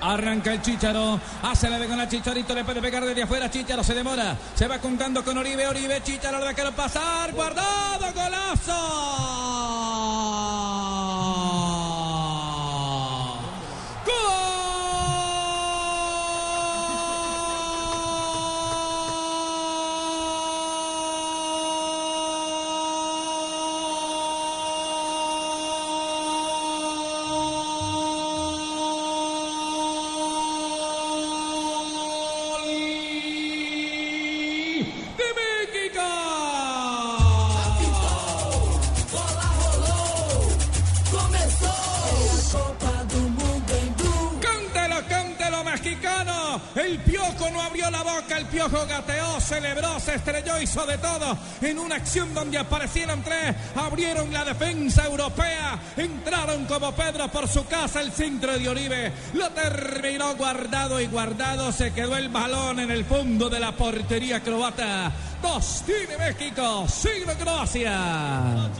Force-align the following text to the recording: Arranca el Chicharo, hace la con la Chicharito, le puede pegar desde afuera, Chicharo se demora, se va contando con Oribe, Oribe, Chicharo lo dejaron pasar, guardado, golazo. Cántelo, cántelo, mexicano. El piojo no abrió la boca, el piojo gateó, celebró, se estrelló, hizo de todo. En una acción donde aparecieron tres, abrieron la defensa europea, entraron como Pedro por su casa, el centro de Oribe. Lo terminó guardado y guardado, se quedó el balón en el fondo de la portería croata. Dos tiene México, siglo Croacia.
Arranca 0.00 0.52
el 0.52 0.62
Chicharo, 0.62 1.20
hace 1.42 1.68
la 1.68 1.84
con 1.86 1.96
la 1.96 2.08
Chicharito, 2.08 2.54
le 2.54 2.64
puede 2.64 2.80
pegar 2.80 3.04
desde 3.04 3.22
afuera, 3.22 3.50
Chicharo 3.50 3.82
se 3.82 3.94
demora, 3.94 4.36
se 4.54 4.68
va 4.68 4.78
contando 4.78 5.24
con 5.24 5.36
Oribe, 5.36 5.66
Oribe, 5.66 6.00
Chicharo 6.04 6.38
lo 6.38 6.46
dejaron 6.46 6.74
pasar, 6.74 7.32
guardado, 7.32 8.12
golazo. 8.14 9.97
Cántelo, 44.40 44.96
cántelo, 45.06 45.64
mexicano. 45.64 46.60
El 46.74 46.98
piojo 47.00 47.50
no 47.50 47.60
abrió 47.60 47.90
la 47.90 48.02
boca, 48.02 48.38
el 48.38 48.46
piojo 48.46 48.86
gateó, 48.86 49.38
celebró, 49.40 50.00
se 50.00 50.14
estrelló, 50.14 50.60
hizo 50.60 50.86
de 50.86 50.96
todo. 50.98 51.36
En 51.60 51.78
una 51.78 51.96
acción 51.96 52.32
donde 52.32 52.56
aparecieron 52.56 53.22
tres, 53.22 53.54
abrieron 53.76 54.32
la 54.32 54.44
defensa 54.44 55.04
europea, 55.04 55.78
entraron 55.96 56.64
como 56.64 56.92
Pedro 56.92 57.28
por 57.28 57.48
su 57.48 57.66
casa, 57.66 58.00
el 58.00 58.12
centro 58.12 58.58
de 58.58 58.68
Oribe. 58.68 59.12
Lo 59.34 59.50
terminó 59.50 60.34
guardado 60.36 61.00
y 61.00 61.06
guardado, 61.06 61.70
se 61.72 61.92
quedó 61.92 62.16
el 62.16 62.30
balón 62.30 62.80
en 62.80 62.90
el 62.90 63.04
fondo 63.04 63.50
de 63.50 63.60
la 63.60 63.72
portería 63.72 64.42
croata. 64.42 65.12
Dos 65.42 65.82
tiene 65.84 66.16
México, 66.16 66.86
siglo 66.88 67.34
Croacia. 67.34 68.70